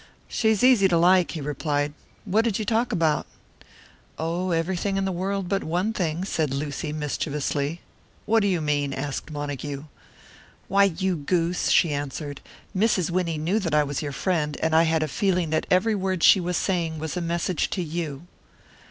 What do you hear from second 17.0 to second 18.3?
a message to you."